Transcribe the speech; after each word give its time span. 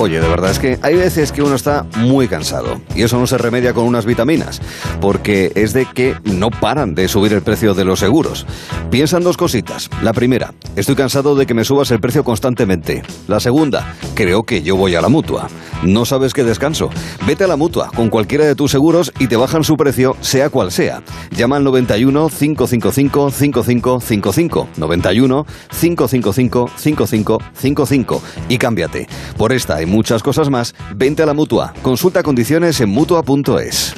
Oye, 0.00 0.20
de 0.20 0.28
verdad 0.28 0.52
es 0.52 0.60
que 0.60 0.78
hay 0.82 0.94
veces 0.94 1.32
que 1.32 1.42
uno 1.42 1.56
está 1.56 1.84
muy 1.96 2.28
cansado 2.28 2.80
y 2.94 3.02
eso 3.02 3.18
no 3.18 3.26
se 3.26 3.36
remedia 3.36 3.74
con 3.74 3.84
unas 3.84 4.06
vitaminas, 4.06 4.62
porque 5.00 5.50
es 5.56 5.72
de 5.72 5.86
que 5.86 6.14
no 6.22 6.50
paran 6.50 6.94
de 6.94 7.08
subir 7.08 7.32
el 7.32 7.42
precio 7.42 7.74
de 7.74 7.84
los 7.84 7.98
seguros. 7.98 8.46
Piensan 8.92 9.24
dos 9.24 9.36
cositas. 9.36 9.90
La 10.04 10.12
primera, 10.12 10.54
estoy 10.76 10.94
cansado 10.94 11.34
de 11.34 11.46
que 11.46 11.54
me 11.54 11.64
subas 11.64 11.90
el 11.90 11.98
precio 11.98 12.22
constantemente. 12.22 13.02
La 13.26 13.40
segunda, 13.40 13.96
creo 14.14 14.44
que 14.44 14.62
yo 14.62 14.76
voy 14.76 14.94
a 14.94 15.00
la 15.00 15.08
mutua. 15.08 15.48
No 15.82 16.04
sabes 16.04 16.32
qué 16.32 16.44
descanso. 16.44 16.90
Vete 17.26 17.44
a 17.44 17.48
la 17.48 17.56
mutua 17.56 17.90
con 17.94 18.08
cualquiera 18.08 18.44
de 18.44 18.54
tus 18.54 18.70
seguros 18.70 19.12
y 19.18 19.26
te 19.26 19.36
bajan 19.36 19.64
su 19.64 19.76
precio, 19.76 20.16
sea 20.20 20.48
cual 20.48 20.70
sea. 20.70 21.02
Llama 21.32 21.56
al 21.56 21.64
91 21.64 22.28
555 22.28 23.30
5555 23.32 24.68
91 24.76 25.46
555 25.80 26.70
5555 26.76 28.22
y 28.48 28.58
cámbiate. 28.58 29.08
Por 29.36 29.52
esta 29.52 29.82
muchas 29.88 30.22
cosas 30.22 30.50
más, 30.50 30.74
vente 30.94 31.22
a 31.22 31.26
la 31.26 31.34
mutua. 31.34 31.74
Consulta 31.82 32.22
condiciones 32.22 32.80
en 32.80 32.90
mutua.es. 32.90 33.94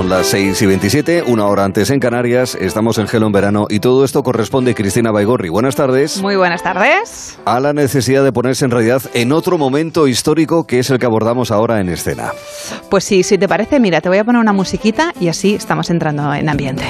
Son 0.00 0.08
las 0.08 0.28
6 0.28 0.62
y 0.62 0.64
27, 0.64 1.24
una 1.26 1.44
hora 1.44 1.62
antes 1.62 1.90
en 1.90 2.00
Canarias, 2.00 2.56
estamos 2.58 2.96
en 2.96 3.06
Gelo 3.06 3.26
en 3.26 3.32
verano 3.32 3.66
y 3.68 3.80
todo 3.80 4.02
esto 4.02 4.22
corresponde 4.22 4.70
a 4.70 4.74
Cristina 4.74 5.10
Baigorri. 5.10 5.50
Buenas 5.50 5.76
tardes. 5.76 6.22
Muy 6.22 6.36
buenas 6.36 6.62
tardes. 6.62 7.38
A 7.44 7.60
la 7.60 7.74
necesidad 7.74 8.24
de 8.24 8.32
ponerse 8.32 8.64
en 8.64 8.70
realidad 8.70 9.02
en 9.12 9.30
otro 9.30 9.58
momento 9.58 10.08
histórico 10.08 10.66
que 10.66 10.78
es 10.78 10.88
el 10.88 10.98
que 10.98 11.04
abordamos 11.04 11.50
ahora 11.50 11.80
en 11.80 11.90
escena. 11.90 12.32
Pues 12.88 13.04
sí, 13.04 13.22
si 13.22 13.36
te 13.36 13.46
parece, 13.46 13.78
mira, 13.78 14.00
te 14.00 14.08
voy 14.08 14.16
a 14.16 14.24
poner 14.24 14.40
una 14.40 14.54
musiquita 14.54 15.12
y 15.20 15.28
así 15.28 15.52
estamos 15.52 15.90
entrando 15.90 16.32
en 16.32 16.48
ambiente. 16.48 16.86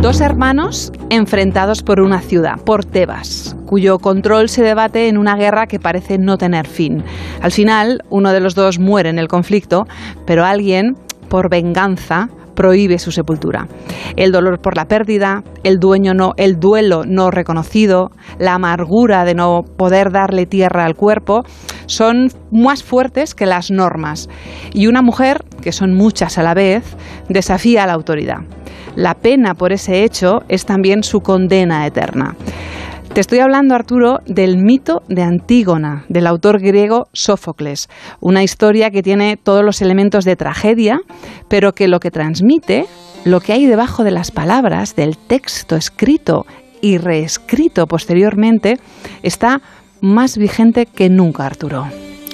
Dos 0.00 0.20
hermanos 0.20 0.92
enfrentados 1.10 1.82
por 1.82 2.00
una 2.00 2.20
ciudad, 2.20 2.60
por 2.64 2.84
Tebas, 2.84 3.56
cuyo 3.66 3.98
control 3.98 4.48
se 4.48 4.62
debate 4.62 5.08
en 5.08 5.16
una 5.16 5.36
guerra 5.36 5.66
que 5.66 5.80
parece 5.80 6.18
no 6.18 6.36
tener 6.38 6.66
fin. 6.66 7.02
Al 7.40 7.50
final, 7.50 8.02
uno 8.10 8.32
de 8.32 8.40
los 8.40 8.54
dos 8.54 8.78
muere 8.78 9.08
en 9.08 9.18
el 9.18 9.26
conflicto, 9.26 9.86
pero 10.26 10.44
alguien, 10.44 10.94
por 11.28 11.50
venganza, 11.50 12.28
prohíbe 12.54 12.98
su 12.98 13.10
sepultura. 13.10 13.68
El 14.16 14.32
dolor 14.32 14.60
por 14.60 14.76
la 14.76 14.86
pérdida, 14.86 15.42
el, 15.62 15.78
dueño 15.78 16.14
no, 16.14 16.32
el 16.36 16.60
duelo 16.60 17.04
no 17.06 17.30
reconocido, 17.30 18.10
la 18.38 18.54
amargura 18.54 19.24
de 19.24 19.34
no 19.34 19.62
poder 19.62 20.10
darle 20.12 20.46
tierra 20.46 20.84
al 20.84 20.94
cuerpo, 20.94 21.44
son 21.86 22.28
más 22.50 22.82
fuertes 22.82 23.34
que 23.34 23.46
las 23.46 23.70
normas. 23.70 24.28
Y 24.72 24.88
una 24.88 25.02
mujer, 25.02 25.44
que 25.62 25.72
son 25.72 25.94
muchas 25.94 26.38
a 26.38 26.42
la 26.42 26.54
vez, 26.54 26.96
desafía 27.28 27.84
a 27.84 27.86
la 27.86 27.94
autoridad. 27.94 28.40
La 28.96 29.14
pena 29.14 29.54
por 29.54 29.72
ese 29.72 30.04
hecho 30.04 30.42
es 30.48 30.64
también 30.64 31.04
su 31.04 31.20
condena 31.20 31.86
eterna. 31.86 32.34
Te 33.12 33.20
estoy 33.20 33.38
hablando, 33.38 33.74
Arturo, 33.74 34.20
del 34.26 34.58
mito 34.58 35.02
de 35.08 35.22
Antígona, 35.22 36.04
del 36.08 36.26
autor 36.26 36.60
griego 36.60 37.08
Sófocles, 37.12 37.88
una 38.20 38.42
historia 38.42 38.90
que 38.90 39.02
tiene 39.02 39.36
todos 39.36 39.64
los 39.64 39.80
elementos 39.82 40.24
de 40.24 40.36
tragedia, 40.36 41.00
pero 41.48 41.72
que 41.72 41.88
lo 41.88 42.00
que 42.00 42.10
transmite, 42.10 42.86
lo 43.24 43.40
que 43.40 43.52
hay 43.52 43.66
debajo 43.66 44.02
de 44.02 44.10
las 44.10 44.30
palabras, 44.30 44.96
del 44.96 45.16
texto 45.16 45.76
escrito 45.76 46.46
y 46.80 46.98
reescrito 46.98 47.86
posteriormente, 47.86 48.78
está 49.22 49.60
más 50.00 50.36
vigente 50.38 50.86
que 50.86 51.08
nunca, 51.08 51.46
Arturo. 51.46 51.86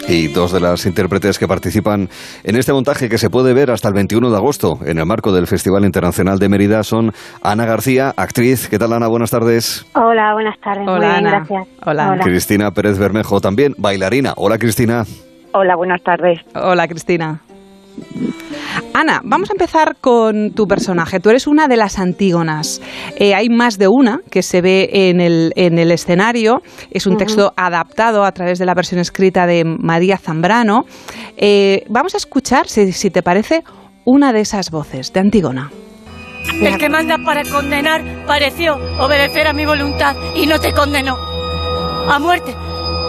Y 0.08 0.28
dos 0.28 0.52
de 0.52 0.60
las 0.60 0.84
intérpretes 0.84 1.38
que 1.38 1.46
participan 1.48 2.08
en 2.44 2.56
este 2.56 2.72
montaje 2.72 3.08
que 3.08 3.18
se 3.18 3.30
puede 3.30 3.54
ver 3.54 3.70
hasta 3.70 3.88
el 3.88 3.94
21 3.94 4.30
de 4.30 4.36
agosto 4.36 4.78
en 4.84 4.98
el 4.98 5.06
marco 5.06 5.32
del 5.32 5.46
Festival 5.46 5.84
Internacional 5.84 6.38
de 6.38 6.48
Mérida 6.48 6.82
son 6.82 7.12
Ana 7.42 7.64
García, 7.64 8.12
actriz. 8.16 8.68
¿Qué 8.68 8.78
tal, 8.78 8.92
Ana? 8.92 9.06
Buenas 9.08 9.30
tardes. 9.30 9.86
Hola, 9.94 10.34
buenas 10.34 10.58
tardes. 10.60 10.86
Hola, 10.86 10.92
Muy 10.92 11.00
bien, 11.06 11.26
Ana. 11.26 11.30
gracias. 11.30 11.68
Hola, 11.86 12.08
Ana. 12.12 12.24
Cristina 12.24 12.70
Pérez 12.72 12.98
Bermejo 12.98 13.40
también, 13.40 13.74
bailarina. 13.78 14.34
Hola, 14.36 14.58
Cristina. 14.58 15.04
Hola, 15.54 15.76
buenas 15.76 16.02
tardes. 16.02 16.40
Hola, 16.54 16.86
Cristina. 16.88 17.40
Ana, 18.94 19.20
vamos 19.24 19.50
a 19.50 19.54
empezar 19.54 19.96
con 20.00 20.52
tu 20.52 20.66
personaje. 20.66 21.20
Tú 21.20 21.30
eres 21.30 21.46
una 21.46 21.68
de 21.68 21.76
las 21.76 21.98
Antígonas. 21.98 22.80
Eh, 23.16 23.34
hay 23.34 23.48
más 23.48 23.78
de 23.78 23.88
una 23.88 24.20
que 24.30 24.42
se 24.42 24.60
ve 24.60 24.88
en 24.92 25.20
el, 25.20 25.52
en 25.56 25.78
el 25.78 25.90
escenario. 25.90 26.62
Es 26.90 27.06
un 27.06 27.16
texto 27.16 27.52
adaptado 27.56 28.24
a 28.24 28.32
través 28.32 28.58
de 28.58 28.66
la 28.66 28.74
versión 28.74 29.00
escrita 29.00 29.46
de 29.46 29.64
María 29.64 30.18
Zambrano. 30.18 30.84
Eh, 31.36 31.84
vamos 31.88 32.14
a 32.14 32.18
escuchar, 32.18 32.68
si, 32.68 32.92
si 32.92 33.10
te 33.10 33.22
parece, 33.22 33.62
una 34.04 34.32
de 34.32 34.40
esas 34.40 34.70
voces 34.70 35.12
de 35.12 35.20
Antígona. 35.20 35.70
El 36.60 36.76
que 36.76 36.88
manda 36.88 37.18
para 37.24 37.44
condenar 37.44 38.02
pareció 38.26 38.74
obedecer 39.00 39.46
a 39.46 39.52
mi 39.52 39.64
voluntad 39.64 40.16
y 40.34 40.46
no 40.46 40.60
te 40.60 40.72
condenó. 40.72 41.16
A 42.08 42.18
muerte, 42.18 42.54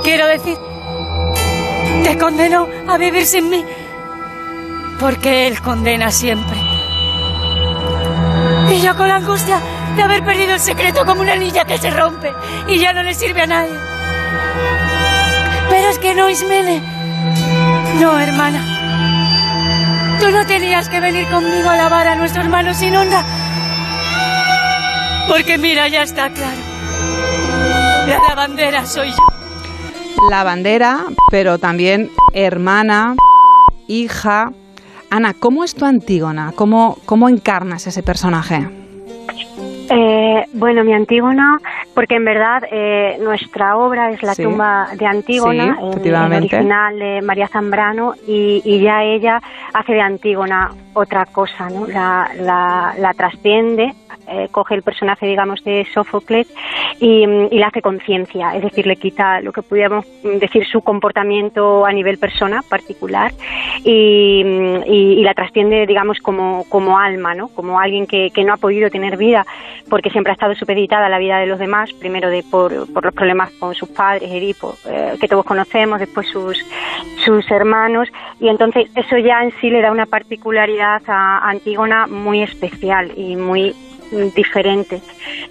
quiero 0.03 0.27
decir. 0.27 0.55
Te 2.03 2.17
condenó 2.17 2.67
a 2.88 2.97
vivir 2.97 3.25
sin 3.25 3.50
mí. 3.50 3.63
Porque 5.03 5.47
él 5.47 5.61
condena 5.61 6.11
siempre. 6.11 6.55
Y 8.71 8.79
yo 8.79 8.95
con 8.95 9.09
la 9.09 9.17
angustia 9.17 9.59
de 9.97 10.01
haber 10.01 10.23
perdido 10.23 10.53
el 10.53 10.61
secreto 10.61 11.05
como 11.05 11.19
una 11.19 11.33
anilla 11.33 11.65
que 11.65 11.77
se 11.77 11.91
rompe 11.91 12.31
y 12.69 12.79
ya 12.79 12.93
no 12.93 13.03
le 13.03 13.13
sirve 13.13 13.41
a 13.41 13.45
nadie. 13.45 13.75
Pero 15.69 15.89
es 15.89 15.99
que 15.99 16.15
no, 16.15 16.29
Ismene. 16.29 16.81
No, 17.99 18.17
hermana. 18.17 20.19
Tú 20.21 20.31
no 20.31 20.45
tenías 20.45 20.87
que 20.87 21.01
venir 21.01 21.27
conmigo 21.27 21.69
a 21.69 21.75
lavar 21.75 22.07
a 22.07 22.15
nuestro 22.15 22.41
hermano 22.41 22.73
sin 22.73 22.95
onda. 22.95 23.25
Porque 25.27 25.57
mira, 25.57 25.89
ya 25.89 26.03
está 26.03 26.29
claro. 26.29 26.61
La 28.07 28.19
lavandera 28.29 28.85
soy 28.85 29.11
yo. 29.11 30.29
La 30.29 30.45
bandera, 30.45 31.01
pero 31.29 31.57
también 31.57 32.09
hermana, 32.31 33.15
hija. 33.89 34.53
Ana, 35.16 35.35
¿cómo 35.40 35.63
es 35.63 35.75
tu 35.75 35.85
Antígona? 35.85 36.53
¿Cómo, 36.56 36.97
cómo 37.06 37.29
encarnas 37.29 37.85
ese 37.85 38.01
personaje? 38.01 38.68
Eh, 39.91 40.46
bueno, 40.53 40.84
mi 40.84 40.91
Antígona, 40.96 41.59
porque 41.94 42.16
en 42.16 42.25
verdad 42.25 42.63
eh, 42.72 43.19
nuestra 43.22 43.78
obra 43.78 44.09
es 44.09 44.24
la 44.24 44.34
Sí. 44.34 44.41
tumba 44.41 44.88
de 44.97 45.06
Antígona, 45.06 45.78
Sí, 45.94 46.00
el- 46.09 46.16
original 46.16 46.97
de 46.97 47.22
María 47.22 47.47
Zambrano, 47.47 48.16
y, 48.28 48.63
y 48.66 48.79
ya 48.79 49.03
ella 49.03 49.40
hace 49.72 49.94
de 49.94 50.01
Antígona 50.01 50.72
otra 50.94 51.28
cosa, 51.28 51.69
¿no? 51.69 51.85
La, 51.85 52.31
la, 52.40 52.95
la 52.97 53.13
trasciende, 53.13 53.94
eh, 54.28 54.47
coge 54.51 54.75
el 54.75 54.84
personaje, 54.84 55.25
digamos, 55.25 55.63
de 55.63 55.85
Sófocles 55.94 56.47
y, 57.00 57.23
y 57.23 57.57
le 57.57 57.63
hace 57.63 57.81
conciencia, 57.81 58.56
es 58.56 58.63
decir, 58.63 58.88
le 58.88 58.95
quita 58.95 59.41
lo 59.41 59.51
que 59.51 59.61
pudiéramos 59.61 60.06
decir 60.23 60.66
su 60.66 60.81
comportamiento 60.81 61.85
a 61.85 61.91
nivel 61.91 62.17
persona 62.17 62.62
particular 62.67 63.31
y, 63.83 64.44
la 65.23 65.33
trasciende, 65.33 65.85
digamos, 65.88 66.19
como, 66.19 66.66
como 66.67 67.00
alma, 67.00 67.33
¿no? 67.33 67.47
Como 67.47 67.79
alguien 67.79 68.07
que, 68.07 68.29
que 68.31 68.44
no 68.44 68.53
ha 68.53 68.57
podido 68.57 68.89
tener 68.89 69.16
vida 69.16 69.45
porque 69.89 70.09
siempre 70.09 70.31
ha 70.31 70.33
estado 70.33 70.56
supeditada 70.56 71.06
a 71.06 71.09
la 71.09 71.19
vida 71.19 71.39
de 71.39 71.45
los 71.45 71.59
demás, 71.59 71.91
primero 71.94 72.29
de 72.29 72.44
por, 72.44 72.91
por 72.94 73.06
los 73.06 73.13
problemas 73.13 73.51
con 73.51 73.73
sus 73.73 73.89
padres, 73.89 74.29
Edipo, 74.31 74.75
eh, 74.85 75.17
que 75.19 75.28
todos 75.28 75.45
conocemos, 75.45 76.00
después 76.00 76.28
sus, 76.28 76.57
sus 77.23 77.50
hermanos, 77.51 78.09
y 78.39 78.50
entonces 78.50 78.89
eso 78.95 79.17
ya 79.17 79.44
en 79.44 79.51
sí 79.59 79.69
le 79.69 79.81
da 79.81 79.92
una 79.92 80.06
particularidad 80.06 81.01
a 81.07 81.50
Antígona 81.50 82.07
muy 82.07 82.42
especial 82.42 83.12
y 83.15 83.36
muy 83.36 83.75
mm, 84.13 84.33
diferente, 84.36 85.01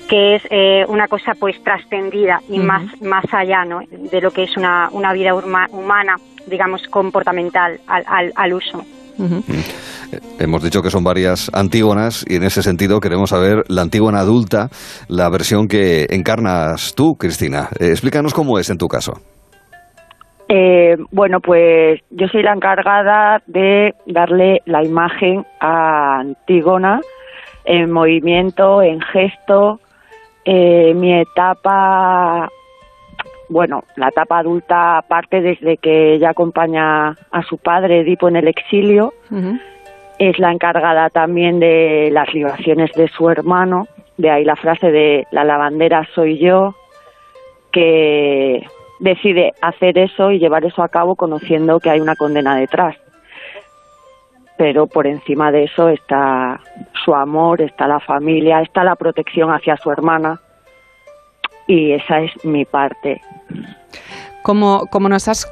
que 0.09 0.37
es 0.37 0.43
eh, 0.51 0.85
una 0.89 1.09
cosa 1.09 1.33
pues 1.39 1.63
trascendida 1.63 2.41
y 2.49 2.59
más, 2.59 2.83
más 3.03 3.25
allá 3.33 3.65
¿no? 3.65 3.81
de 3.91 4.21
lo 4.21 4.31
que 4.31 4.45
es 4.45 4.57
una, 4.57 4.89
una 4.93 5.13
vida 5.13 5.35
urma- 5.35 5.69
humana, 5.71 6.17
digamos, 6.47 6.83
comportamental 6.89 7.81
al, 7.87 8.05
al, 8.07 8.33
al 8.37 8.53
uso. 8.55 8.79
Ujú. 9.19 9.43
Eh, 9.49 10.19
Hemos 10.39 10.63
dicho 10.63 10.83
que 10.83 10.91
son 10.91 11.05
varias 11.05 11.51
Antígonas 11.55 12.25
y 12.29 12.37
en 12.37 12.45
ese 12.45 12.63
sentido 12.63 13.01
queremos 13.01 13.31
saber 13.31 13.65
la 13.69 13.83
Antígona 13.83 14.21
adulta, 14.21 14.69
la 15.09 15.29
versión 15.31 15.69
que 15.69 16.07
encarnas 16.11 16.95
tú, 16.95 17.15
Cristina. 17.19 17.69
Eh, 17.79 17.89
explícanos 17.91 18.35
cómo 18.35 18.59
es 18.59 18.69
en 18.71 18.79
tu 18.79 18.89
caso. 18.89 19.13
Eh, 20.49 20.97
bueno, 21.11 21.39
pues 21.41 22.01
yo 22.11 22.27
soy 22.29 22.43
la 22.43 22.53
encargada 22.53 23.43
de 23.47 23.95
darle 24.07 24.59
la 24.67 24.85
imagen 24.85 25.45
a 25.61 26.19
Antígona 26.21 27.01
en 27.65 27.91
movimiento, 27.91 28.83
en 28.83 29.01
gesto. 29.01 29.81
Eh, 30.45 30.93
mi 30.95 31.15
etapa, 31.15 32.51
bueno, 33.49 33.85
la 33.97 34.09
etapa 34.09 34.39
adulta 34.39 35.05
parte 35.07 35.41
desde 35.41 35.77
que 35.77 36.15
ella 36.15 36.31
acompaña 36.31 37.17
a 37.31 37.43
su 37.49 37.59
padre 37.59 38.01
Edipo 38.01 38.29
en 38.29 38.37
el 38.37 38.49
exilio. 38.49 39.15
Es 40.19 40.39
la 40.39 40.53
encargada 40.53 41.11
también 41.11 41.59
de 41.59 42.11
las 42.13 42.33
libaciones 42.35 42.93
de 42.93 43.09
su 43.09 43.29
hermano 43.31 43.87
de 44.17 44.31
ahí 44.31 44.45
la 44.45 44.57
frase 44.57 44.91
de 44.91 45.27
la 45.31 45.45
lavandera 45.45 46.07
soy 46.15 46.39
yo, 46.39 46.75
que 47.73 48.65
decide 49.01 49.53
hacer 49.61 49.99
eso 49.99 50.31
y 50.31 50.39
llevar 50.39 50.65
eso 50.65 50.83
a 50.83 50.89
cabo 50.89 51.17
conociendo 51.17 51.81
que 51.81 51.91
hay 51.91 52.01
una 52.01 52.17
condena 52.17 52.57
detrás. 52.57 52.97
Pero 54.57 54.87
por 54.87 55.07
encima 55.07 55.51
de 55.51 55.65
eso 55.65 55.89
está 55.89 56.61
su 57.05 57.15
amor, 57.15 57.61
está 57.61 57.89
la 57.89 58.01
familia, 58.01 58.61
está 58.61 58.85
la 58.85 58.97
protección 58.97 59.51
hacia 59.51 59.77
su 59.77 59.91
hermana 59.91 60.41
y 61.67 61.93
esa 61.93 62.21
es 62.21 62.45
mi 62.45 62.65
parte. 62.65 63.21
Como, 64.43 64.87
como 64.91 65.09
nos 65.09 65.29
has 65.29 65.51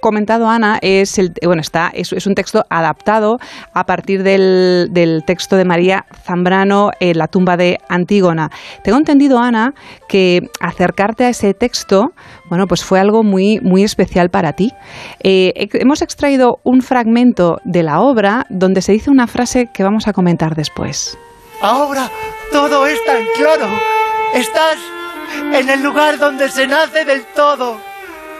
comentado 0.00 0.48
Ana, 0.48 0.78
es 0.82 1.18
el, 1.18 1.32
bueno, 1.44 1.60
está, 1.60 1.90
es, 1.94 2.26
un 2.26 2.34
texto 2.34 2.64
adaptado 2.68 3.38
a 3.72 3.84
partir 3.84 4.22
del, 4.22 4.88
del, 4.90 5.22
texto 5.24 5.56
de 5.56 5.64
María 5.64 6.06
Zambrano 6.24 6.90
en 7.00 7.18
la 7.18 7.28
tumba 7.28 7.56
de 7.56 7.78
Antígona. 7.88 8.50
Tengo 8.82 8.98
entendido, 8.98 9.38
Ana, 9.38 9.72
que 10.08 10.40
acercarte 10.60 11.24
a 11.24 11.28
ese 11.28 11.54
texto, 11.54 12.12
bueno, 12.48 12.66
pues 12.66 12.84
fue 12.84 12.98
algo 12.98 13.22
muy, 13.22 13.60
muy 13.62 13.84
especial 13.84 14.30
para 14.30 14.52
ti. 14.52 14.72
Eh, 15.22 15.68
hemos 15.74 16.02
extraído 16.02 16.58
un 16.64 16.80
fragmento 16.82 17.58
de 17.64 17.82
la 17.82 18.00
obra 18.00 18.46
donde 18.48 18.82
se 18.82 18.92
dice 18.92 19.10
una 19.10 19.26
frase 19.26 19.68
que 19.72 19.82
vamos 19.82 20.08
a 20.08 20.12
comentar 20.12 20.54
después. 20.54 21.18
Ahora 21.60 22.10
todo 22.52 22.86
es 22.86 22.98
tan 23.04 23.22
claro. 23.36 23.68
Estás 24.34 24.76
en 25.52 25.68
el 25.68 25.82
lugar 25.82 26.18
donde 26.18 26.48
se 26.48 26.66
nace 26.66 27.04
del 27.04 27.24
todo 27.34 27.89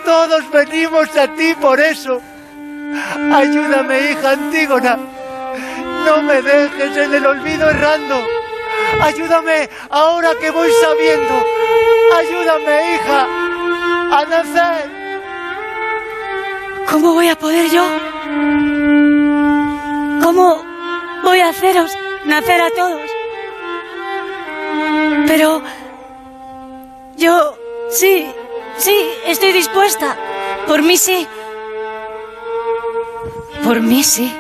todos 0.05 0.50
venimos 0.50 1.17
a 1.17 1.29
ti 1.35 1.55
por 1.61 1.81
eso. 1.81 2.20
Ayúdame, 3.32 4.11
hija 4.11 4.31
Antígona. 4.31 4.99
No 6.06 6.23
me 6.23 6.43
dejes 6.43 6.97
en 6.97 7.14
el 7.14 7.26
olvido 7.26 7.70
errando. 7.70 8.17
Ayúdame 9.02 9.69
ahora 9.91 10.31
que 10.41 10.50
voy 10.50 10.70
sabiendo. 10.81 11.35
Ayúdame, 12.17 12.94
hija, 12.94 13.26
a 14.12 14.25
nacer. 14.25 14.91
¿Cómo 16.91 17.14
voy 17.14 17.29
a 17.29 17.37
poder 17.37 17.70
yo? 17.70 17.85
¿Cómo 20.23 20.64
voy 21.23 21.41
a 21.41 21.49
haceros 21.50 21.97
nacer 22.25 22.61
a 22.61 22.70
todos? 22.70 23.11
Pero 25.29 25.62
yo 27.17 27.55
sí, 27.91 28.26
Sí, 28.80 28.96
estoy 29.26 29.52
dispuesta. 29.52 30.16
Por 30.66 30.82
mí 30.82 30.96
sí. 30.96 31.26
Por 33.62 33.82
mí 33.82 34.02
sí. 34.02 34.32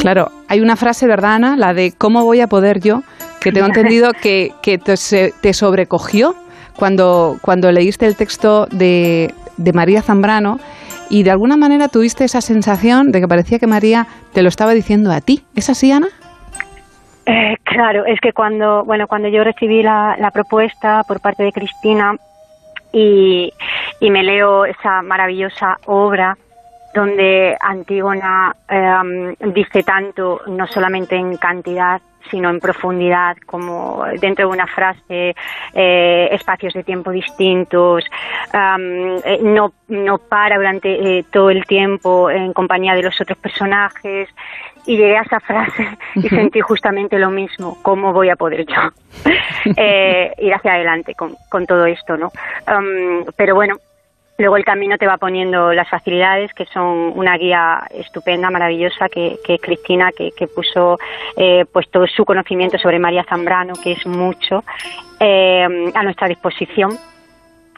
Claro, 0.00 0.32
hay 0.48 0.58
una 0.58 0.74
frase, 0.74 1.06
¿verdad, 1.06 1.34
Ana? 1.34 1.56
La 1.56 1.72
de 1.72 1.92
¿cómo 1.96 2.24
voy 2.24 2.40
a 2.40 2.48
poder 2.48 2.80
yo? 2.80 3.04
Que 3.40 3.52
tengo 3.52 3.68
entendido 3.68 4.10
que, 4.12 4.54
que 4.60 4.78
te, 4.78 4.96
te, 5.40 5.54
sobrecogió 5.54 6.34
cuando, 6.74 7.38
cuando 7.42 7.70
leíste 7.70 8.06
el 8.06 8.16
texto 8.16 8.66
de, 8.72 9.32
de 9.56 9.72
María 9.72 10.02
Zambrano 10.02 10.58
y 11.10 11.22
de 11.22 11.30
alguna 11.30 11.56
manera 11.56 11.86
tuviste 11.86 12.24
esa 12.24 12.40
sensación 12.40 13.12
de 13.12 13.20
que 13.20 13.28
parecía 13.28 13.60
que 13.60 13.68
María 13.68 14.08
te 14.32 14.42
lo 14.42 14.48
estaba 14.48 14.74
diciendo 14.74 15.12
a 15.12 15.20
ti. 15.20 15.44
¿Es 15.54 15.70
así, 15.70 15.92
Ana? 15.92 16.08
Eh, 17.26 17.56
claro, 17.64 18.04
es 18.06 18.20
que 18.20 18.32
cuando, 18.32 18.84
bueno, 18.84 19.08
cuando 19.08 19.28
yo 19.28 19.42
recibí 19.42 19.82
la, 19.82 20.16
la 20.18 20.30
propuesta 20.30 21.02
por 21.02 21.20
parte 21.20 21.42
de 21.42 21.52
Cristina 21.52 22.16
y, 22.92 23.52
me 24.00 24.22
leo 24.22 24.64
esa 24.64 25.02
maravillosa 25.02 25.78
obra 25.86 26.36
donde 26.94 27.56
Antígona 27.60 28.54
eh, 28.68 29.34
dice 29.52 29.82
tanto, 29.82 30.40
no 30.46 30.66
solamente 30.66 31.16
en 31.16 31.36
cantidad, 31.36 32.00
sino 32.30 32.50
en 32.50 32.60
profundidad, 32.60 33.36
como 33.46 34.04
dentro 34.20 34.48
de 34.48 34.54
una 34.54 34.66
frase, 34.66 35.34
eh, 35.74 36.28
espacios 36.32 36.74
de 36.74 36.84
tiempo 36.84 37.10
distintos, 37.10 38.04
um, 38.52 39.54
no, 39.54 39.72
no 39.88 40.18
para 40.18 40.56
durante 40.56 41.18
eh, 41.18 41.24
todo 41.30 41.50
el 41.50 41.64
tiempo 41.64 42.30
en 42.30 42.52
compañía 42.52 42.94
de 42.94 43.02
los 43.02 43.20
otros 43.20 43.38
personajes, 43.38 44.28
y 44.86 44.96
llegué 44.96 45.16
a 45.16 45.22
esa 45.22 45.40
frase 45.40 45.98
y 46.14 46.28
sentí 46.28 46.60
justamente 46.60 47.18
lo 47.18 47.30
mismo, 47.30 47.76
¿cómo 47.82 48.12
voy 48.12 48.30
a 48.30 48.36
poder 48.36 48.64
yo 48.66 48.80
eh, 49.76 50.32
ir 50.38 50.54
hacia 50.54 50.74
adelante 50.74 51.14
con, 51.14 51.34
con 51.50 51.66
todo 51.66 51.86
esto, 51.86 52.16
¿no? 52.16 52.30
Um, 52.68 53.24
pero 53.36 53.54
bueno, 53.54 53.76
luego 54.38 54.56
el 54.56 54.64
camino 54.64 54.98
te 54.98 55.06
va 55.06 55.16
poniendo 55.16 55.72
las 55.72 55.88
facilidades, 55.88 56.52
que 56.52 56.66
son 56.66 57.12
una 57.14 57.36
guía 57.36 57.86
estupenda, 57.90 58.50
maravillosa, 58.50 59.08
que, 59.08 59.38
que 59.44 59.58
Cristina, 59.58 60.10
que, 60.12 60.32
que 60.32 60.46
puso 60.46 60.98
eh, 61.36 61.64
pues 61.72 61.88
todo 61.90 62.06
su 62.06 62.24
conocimiento 62.24 62.78
sobre 62.78 62.98
María 62.98 63.24
Zambrano, 63.24 63.74
que 63.82 63.92
es 63.92 64.06
mucho, 64.06 64.64
eh, 65.20 65.92
a 65.94 66.02
nuestra 66.02 66.28
disposición. 66.28 66.96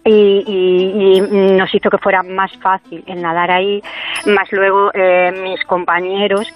Y, 0.04 0.44
y, 0.46 1.18
y, 1.18 1.20
nos 1.20 1.74
hizo 1.74 1.90
que 1.90 1.98
fuera 1.98 2.22
más 2.22 2.50
fácil 2.62 3.04
el 3.06 3.20
nadar 3.20 3.50
ahí, 3.50 3.82
más 4.26 4.50
luego 4.52 4.90
eh, 4.94 5.32
mis 5.42 5.62
compañeros 5.64 6.50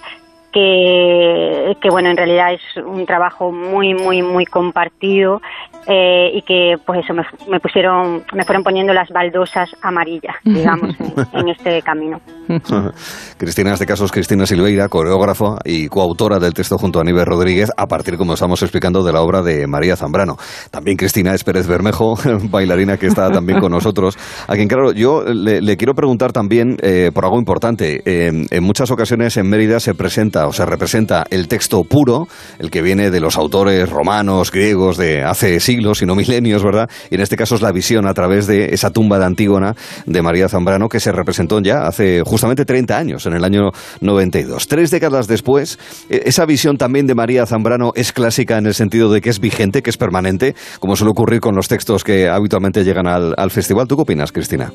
que, 0.53 1.77
que, 1.81 1.91
bueno, 1.91 2.11
en 2.11 2.17
realidad 2.17 2.53
es 2.53 2.85
un 2.85 3.07
trabajo 3.07 3.51
muy, 3.51 3.95
muy, 3.95 4.23
muy 4.23 4.45
compartido 4.45 5.41
eh, 5.87 6.31
y 6.35 6.43
que 6.43 6.77
pues 6.85 7.01
eso 7.05 7.15
me, 7.15 7.23
me, 7.49 7.59
pusieron, 7.59 8.23
me 8.35 8.45
fueron 8.45 8.63
poniendo 8.63 8.93
las 8.93 9.09
baldosas 9.09 9.71
amarillas, 9.83 10.37
digamos, 10.45 10.95
en, 11.01 11.41
en 11.41 11.49
este 11.49 11.83
camino. 11.83 12.21
Cristina, 13.39 13.71
en 13.71 13.75
este 13.75 13.87
caso 13.87 14.05
es 14.05 14.13
Cristina 14.13 14.47
Silveira, 14.47 14.89
coreógrafa 14.89 15.59
y 15.65 15.89
coautora 15.89 16.39
del 16.39 16.55
texto 16.55 16.79
junto 16.79 16.99
a 16.99 17.03
Aníbal 17.03 17.27
Rodríguez, 17.27 17.71
a 17.77 17.87
partir, 17.87 18.17
como 18.17 18.35
estamos 18.35 18.63
explicando, 18.63 19.03
de 19.03 19.13
la 19.13 19.23
obra 19.23 19.43
de 19.43 19.67
María 19.67 19.97
Zambrano. 19.97 20.37
También 20.71 20.97
Cristina 20.97 21.35
es 21.35 21.45
Pérez 21.45 21.67
Bermejo, 21.67 22.17
bailarina 22.51 22.97
que 22.97 23.07
está 23.07 23.31
también 23.31 23.59
con 23.59 23.73
nosotros. 23.73 24.19
A 24.47 24.55
quien, 24.55 24.69
claro, 24.69 24.93
yo 24.93 25.25
le, 25.25 25.61
le 25.61 25.77
quiero 25.77 25.95
preguntar 25.95 26.33
también 26.33 26.77
eh, 26.83 27.11
por 27.13 27.25
algo 27.25 27.39
importante. 27.39 28.03
Eh, 28.05 28.47
en 28.51 28.65
muchas 28.65 28.91
ocasiones 28.91 29.37
en 29.37 29.49
Mérida 29.49 29.81
se 29.81 29.95
presenta 29.95 30.42
o 30.47 30.53
se 30.53 30.65
representa 30.65 31.25
el 31.31 31.49
texto 31.49 31.83
puro, 31.85 32.29
el 32.59 32.71
que 32.71 32.83
viene 32.83 33.11
de 33.11 33.21
los 33.21 33.37
autores 33.37 33.91
romanos, 33.91 34.51
griegos 34.53 34.97
de 34.97 35.23
hace 35.23 35.59
siglos 35.59 35.73
siglos, 35.73 35.99
sino 35.99 36.15
milenios, 36.15 36.63
¿verdad? 36.63 36.91
Y 37.11 37.15
en 37.15 37.23
este 37.23 37.37
caso 37.37 37.55
es 37.55 37.63
la 37.63 37.73
visión 37.73 38.07
a 38.07 38.13
través 38.13 38.47
de 38.47 38.75
esa 38.75 38.91
tumba 38.91 39.19
de 39.19 39.25
Antígona 39.25 39.75
de 40.05 40.21
María 40.21 40.49
Zambrano 40.49 40.89
que 40.89 41.01
se 41.01 41.13
representó 41.13 41.61
ya 41.63 41.87
hace 41.87 42.23
justamente 42.27 42.67
30 42.67 42.97
años, 42.97 43.25
en 43.25 43.33
el 43.33 43.43
año 43.43 43.71
92. 44.03 44.69
Tres 44.69 44.91
décadas 44.91 45.29
después, 45.29 45.79
e, 46.11 46.23
esa 46.27 46.45
visión 46.45 46.77
también 46.77 47.07
de 47.07 47.15
María 47.15 47.47
Zambrano 47.47 47.93
es 47.95 48.13
clásica 48.13 48.59
en 48.59 48.67
el 48.67 48.75
sentido 48.75 49.11
de 49.11 49.23
que 49.23 49.31
es 49.31 49.41
vigente, 49.41 49.83
que 49.83 49.89
es 49.89 49.97
permanente, 49.97 50.55
como 50.79 50.95
suele 50.95 51.13
ocurrir 51.13 51.41
con 51.41 51.55
los 51.55 51.69
textos 51.69 52.05
que 52.05 52.29
habitualmente 52.29 52.85
llegan 52.85 53.07
al, 53.07 53.35
al 53.39 53.51
festival. 53.51 53.89
¿Tú 53.89 53.97
qué 53.97 54.03
opinas, 54.03 54.31
Cristina? 54.31 54.73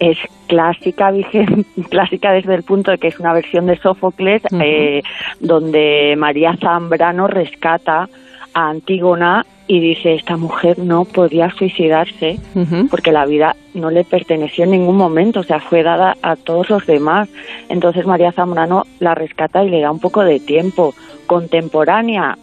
Es 0.00 0.18
clásica 0.46 1.10
vigente, 1.12 1.64
clásica 1.88 2.32
desde 2.32 2.54
el 2.54 2.62
punto 2.62 2.90
de 2.90 2.98
que 2.98 3.08
es 3.08 3.18
una 3.18 3.32
versión 3.32 3.66
de 3.66 3.76
Sófocles 3.78 4.42
uh 4.44 4.56
-huh. 4.56 4.62
eh, 4.64 5.02
donde 5.40 6.14
María 6.16 6.56
Zambrano 6.56 7.26
rescata 7.26 8.08
a 8.54 8.70
Antígona 8.70 9.44
y 9.68 9.80
dice 9.80 10.14
esta 10.14 10.36
mujer 10.36 10.78
no 10.78 11.04
podía 11.04 11.50
suicidarse 11.50 12.38
uh 12.54 12.60
-huh. 12.60 12.88
porque 12.88 13.12
la 13.12 13.26
vida 13.26 13.56
no 13.74 13.90
le 13.90 14.04
perteneció 14.04 14.64
en 14.64 14.70
ningún 14.70 14.96
momento, 14.96 15.40
o 15.40 15.42
sea, 15.42 15.60
fue 15.60 15.82
dada 15.82 16.16
a 16.22 16.36
todos 16.36 16.70
los 16.70 16.86
demás. 16.86 17.28
Entonces 17.68 18.06
María 18.06 18.32
Zambrano 18.32 18.84
la 19.00 19.14
rescata 19.14 19.64
y 19.64 19.70
le 19.70 19.80
da 19.80 19.90
un 19.90 20.00
poco 20.00 20.22
de 20.22 20.40
tiempo 20.40 20.94
contemporánea 21.26 22.38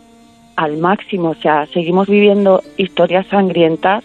al 0.56 0.78
máximo, 0.78 1.30
o 1.30 1.36
sea, 1.36 1.66
seguimos 1.68 2.08
viviendo 2.08 2.62
historias 2.78 3.26
sangrientas, 3.28 4.04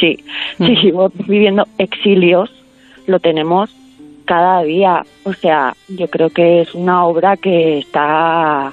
sí, 0.00 0.18
uh 0.58 0.62
-huh. 0.62 0.66
seguimos 0.66 1.12
viviendo 1.26 1.66
exilios, 1.78 2.50
lo 3.06 3.20
tenemos 3.20 3.74
cada 4.24 4.62
día, 4.62 5.04
o 5.24 5.32
sea, 5.32 5.74
yo 5.88 6.08
creo 6.08 6.30
que 6.30 6.62
es 6.62 6.74
una 6.74 7.04
obra 7.04 7.36
que 7.36 7.78
está 7.78 8.72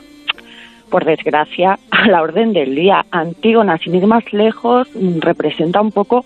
por 0.89 1.05
desgracia, 1.05 1.79
a 1.91 2.07
la 2.07 2.21
orden 2.21 2.53
del 2.53 2.75
día. 2.75 3.05
Antígona, 3.11 3.77
sin 3.79 3.95
ir 3.95 4.05
más 4.05 4.31
lejos, 4.31 4.87
representa 5.19 5.81
un 5.81 5.91
poco 5.91 6.23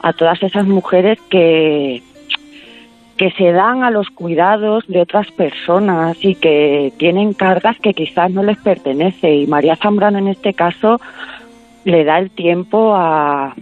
a 0.00 0.12
todas 0.12 0.42
esas 0.42 0.66
mujeres 0.66 1.18
que, 1.30 2.02
que 3.16 3.30
se 3.32 3.52
dan 3.52 3.82
a 3.82 3.90
los 3.90 4.10
cuidados 4.10 4.86
de 4.86 5.00
otras 5.00 5.30
personas 5.32 6.16
y 6.22 6.34
que 6.34 6.92
tienen 6.98 7.32
cargas 7.32 7.78
que 7.78 7.94
quizás 7.94 8.30
no 8.30 8.42
les 8.42 8.58
pertenece. 8.58 9.34
Y 9.34 9.46
María 9.46 9.76
Zambrano 9.76 10.18
en 10.18 10.28
este 10.28 10.54
caso 10.54 11.00
le 11.84 12.04
da 12.04 12.18
el 12.18 12.30
tiempo 12.30 12.94
a, 12.94 13.54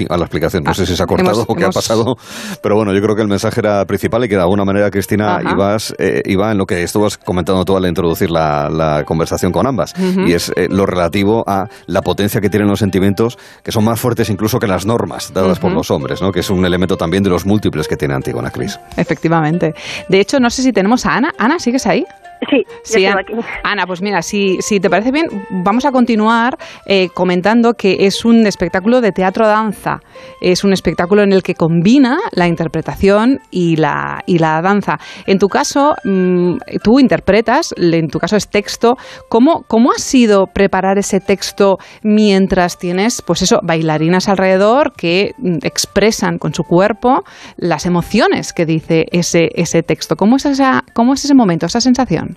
sí, 0.00 0.06
a 0.08 0.16
la 0.16 0.24
explicación. 0.24 0.64
No 0.64 0.74
sé 0.74 0.86
si 0.86 0.96
se 0.96 1.02
ha 1.02 1.06
cortado 1.06 1.44
o 1.46 1.54
qué 1.54 1.64
ha 1.64 1.70
pasado, 1.70 2.16
pero 2.62 2.76
bueno, 2.76 2.92
yo 2.92 3.00
creo 3.00 3.14
que 3.14 3.22
el 3.22 3.28
mensaje 3.28 3.60
era 3.60 3.84
principal 3.84 4.24
y 4.24 4.28
que 4.28 4.36
de 4.36 4.42
alguna 4.42 4.64
manera, 4.64 4.90
Cristina, 4.90 5.40
ibas, 5.42 5.94
eh, 5.98 6.22
iba 6.26 6.50
en 6.50 6.58
lo 6.58 6.66
que 6.66 6.82
estabas 6.82 7.18
comentando 7.18 7.64
tú 7.64 7.76
al 7.76 7.86
introducir 7.86 8.30
la, 8.30 9.04
conversación 9.06 9.52
con 9.52 9.66
ambas, 9.66 9.94
y 9.98 10.32
es 10.32 10.52
eh, 10.56 10.68
lo 10.70 10.86
relativo 10.86 11.44
a 11.46 11.68
la 11.86 12.02
potencia 12.02 12.40
que 12.40 12.48
tienen 12.48 12.68
los 12.68 12.78
sentimientos, 12.78 13.38
que 13.62 13.72
son 13.72 13.84
más 13.84 13.98
fuertes 13.98 14.28
incluso 14.30 14.58
que 14.58 14.66
las 14.66 14.86
normas 14.86 15.32
dadas 15.32 15.58
por 15.58 15.72
los 15.72 15.90
hombres, 15.90 16.20
¿no? 16.20 16.32
que 16.32 16.40
es 16.40 16.50
un 16.50 16.64
elemento 16.64 16.96
también 16.96 17.22
de 17.22 17.30
los 17.30 17.46
múltiples 17.46 17.88
que 17.88 17.96
tiene 17.96 18.14
Antigona 18.14 18.50
Cris. 18.50 18.78
Efectivamente. 18.96 19.74
De 20.08 20.20
hecho, 20.20 20.38
no 20.38 20.50
sé 20.50 20.62
si 20.62 20.72
tenemos 20.72 21.06
a 21.06 21.16
Ana. 21.16 21.32
Ana, 21.38 21.58
¿sigues 21.58 21.86
ahí? 21.86 22.04
Sí, 22.48 22.64
sí 22.82 23.06
aquí. 23.06 23.34
Ana, 23.62 23.86
pues 23.86 24.00
mira, 24.00 24.22
si, 24.22 24.56
si 24.60 24.80
te 24.80 24.88
parece 24.88 25.12
bien, 25.12 25.26
vamos 25.50 25.84
a 25.84 25.92
continuar 25.92 26.56
eh, 26.86 27.08
comentando 27.12 27.74
que 27.74 28.06
es 28.06 28.24
un 28.24 28.46
espectáculo 28.46 29.00
de 29.00 29.12
teatro-danza. 29.12 30.00
Es 30.40 30.64
un 30.64 30.72
espectáculo 30.72 31.22
en 31.22 31.32
el 31.32 31.42
que 31.42 31.54
combina 31.54 32.18
la 32.32 32.48
interpretación 32.48 33.40
y 33.50 33.76
la, 33.76 34.22
y 34.26 34.38
la 34.38 34.62
danza. 34.62 34.98
En 35.26 35.38
tu 35.38 35.48
caso, 35.48 35.94
mm, 36.04 36.56
tú 36.82 36.98
interpretas, 36.98 37.74
en 37.76 38.08
tu 38.08 38.18
caso 38.18 38.36
es 38.36 38.48
texto. 38.48 38.96
¿Cómo, 39.28 39.64
¿Cómo 39.68 39.92
ha 39.92 39.98
sido 39.98 40.46
preparar 40.46 40.98
ese 40.98 41.20
texto 41.20 41.78
mientras 42.02 42.78
tienes, 42.78 43.22
pues 43.22 43.42
eso, 43.42 43.60
bailarinas 43.62 44.28
alrededor 44.28 44.92
que 44.94 45.32
mm, 45.38 45.58
expresan 45.62 46.38
con 46.38 46.54
su 46.54 46.64
cuerpo 46.64 47.22
las 47.56 47.84
emociones 47.84 48.52
que 48.52 48.64
dice 48.64 49.06
ese, 49.12 49.50
ese 49.54 49.82
texto? 49.82 50.16
¿Cómo 50.16 50.36
es, 50.36 50.46
esa, 50.46 50.84
¿Cómo 50.94 51.12
es 51.12 51.24
ese 51.24 51.34
momento, 51.34 51.66
esa 51.66 51.80
sensación? 51.80 52.29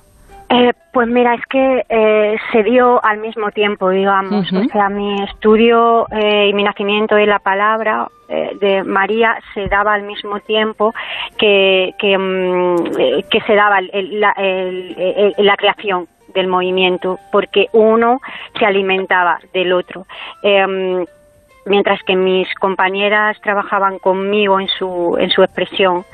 Eh, 0.54 0.72
pues 0.92 1.08
mira, 1.08 1.34
es 1.34 1.46
que 1.48 1.84
eh, 1.90 2.38
se 2.52 2.64
dio 2.64 3.04
al 3.04 3.18
mismo 3.18 3.50
tiempo, 3.52 3.90
digamos. 3.90 4.52
O 4.54 4.64
sea, 4.66 4.88
mi 4.90 5.24
estudio 5.24 6.06
eh, 6.12 6.50
y 6.50 6.54
mi 6.54 6.64
nacimiento 6.64 7.16
de 7.16 7.26
la 7.26 7.40
palabra 7.40 8.08
de 8.60 8.84
María 8.84 9.38
se 9.54 9.68
daba 9.68 9.94
al 9.94 10.04
mismo 10.04 10.40
tiempo 10.40 10.92
que, 11.38 11.94
que, 12.00 12.18
mm, 12.18 13.24
se 13.46 13.56
daba 13.56 13.80
la, 13.82 15.56
creación 15.56 16.08
del 16.34 16.48
movimiento, 16.48 17.20
porque 17.32 17.68
uno 17.74 18.22
se 18.58 18.66
alimentaba 18.66 19.40
del 19.54 19.74
otro 19.74 20.08
em, 20.42 21.06
mientras 21.66 22.02
que 22.04 22.16
mis 22.16 22.48
compañeras 22.56 23.40
trabajaban 23.42 24.00
conmigo 24.00 24.60
en 24.60 24.68
su, 24.68 25.18
en 25.20 25.30
su 25.30 25.44
expresión, 25.44 26.06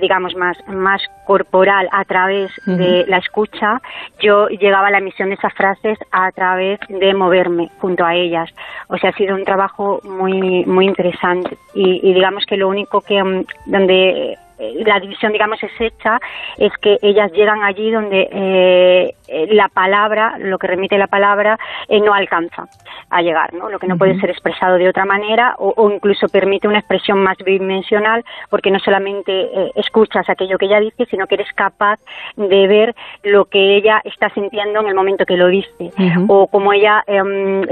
digamos, 0.00 0.34
más, 0.34 0.56
más 0.68 1.02
corporal 1.26 1.88
a 1.92 2.04
través 2.04 2.50
de 2.66 3.04
la 3.06 3.18
escucha, 3.18 3.80
yo 4.20 4.48
llegaba 4.48 4.88
a 4.88 4.90
la 4.90 4.98
emisión 4.98 5.28
de 5.28 5.36
esas 5.36 5.52
frases 5.54 5.98
a 6.10 6.30
través 6.32 6.80
de 6.88 7.14
moverme 7.14 7.70
junto 7.78 8.04
a 8.04 8.14
ellas. 8.14 8.50
O 8.88 8.96
sea, 8.96 9.10
ha 9.10 9.12
sido 9.14 9.34
un 9.34 9.44
trabajo 9.44 10.00
muy, 10.04 10.64
muy 10.64 10.86
interesante 10.86 11.56
y, 11.74 12.00
y 12.02 12.14
digamos 12.14 12.44
que 12.46 12.56
lo 12.56 12.68
único 12.68 13.00
que 13.00 13.22
mm, 13.22 13.44
donde 13.66 14.36
eh, 14.58 14.82
la 14.84 14.98
división, 14.98 15.32
digamos, 15.32 15.62
es 15.62 15.70
hecha, 15.80 16.18
es 16.56 16.72
que 16.78 16.98
ellas 17.02 17.30
llegan 17.32 17.62
allí 17.62 17.90
donde 17.90 18.28
eh, 18.30 19.14
la 19.50 19.68
palabra, 19.68 20.36
lo 20.38 20.58
que 20.58 20.66
remite 20.66 20.98
la 20.98 21.06
palabra, 21.06 21.58
eh, 21.88 22.00
no 22.00 22.14
alcanza 22.14 22.66
a 23.10 23.22
llegar, 23.22 23.54
¿no? 23.54 23.68
Lo 23.68 23.78
que 23.78 23.86
no 23.86 23.96
puede 23.96 24.18
ser 24.20 24.30
expresado 24.30 24.76
de 24.76 24.88
otra 24.88 25.04
manera 25.04 25.54
o, 25.58 25.90
incluso 25.90 26.28
permite 26.28 26.68
una 26.68 26.78
expresión 26.78 27.22
más 27.22 27.36
bidimensional 27.38 28.24
porque 28.50 28.70
no 28.70 28.78
solamente 28.78 29.72
escuchas 29.74 30.28
aquello 30.28 30.58
que 30.58 30.66
ella 30.66 30.80
dice, 30.80 31.06
sino 31.06 31.26
que 31.26 31.36
eres 31.36 31.52
capaz 31.54 31.98
de 32.36 32.66
ver 32.66 32.94
lo 33.22 33.46
que 33.46 33.76
ella 33.76 34.00
está 34.04 34.28
sintiendo 34.30 34.80
en 34.80 34.88
el 34.88 34.94
momento 34.94 35.24
que 35.24 35.36
lo 35.36 35.48
dice. 35.48 35.90
O 36.28 36.46
como 36.48 36.72
ella, 36.72 37.02
em, 37.06 37.62